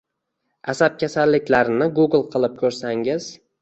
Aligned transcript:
Asab 0.73 0.95
kasalliklarini 1.03 1.91
google 2.01 2.27
qilib 2.35 2.61
ko’rsangiz 2.67 3.35